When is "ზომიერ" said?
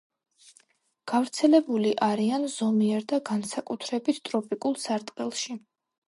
2.53-3.05